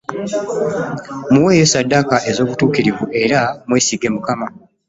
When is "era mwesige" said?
3.23-4.07